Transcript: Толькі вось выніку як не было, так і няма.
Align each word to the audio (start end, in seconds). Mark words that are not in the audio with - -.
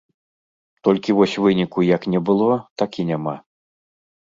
Толькі 0.87 1.15
вось 1.19 1.35
выніку 1.43 1.85
як 1.89 2.09
не 2.15 2.23
было, 2.31 2.59
так 2.85 2.91
і 3.03 3.07
няма. 3.13 3.39